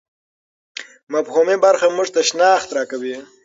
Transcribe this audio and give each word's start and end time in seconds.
مفهومي 1.13 1.55
برخه 1.65 1.87
موږ 1.95 2.07
ته 2.15 2.21
شناخت 2.29 2.69
راکوي. 2.77 3.15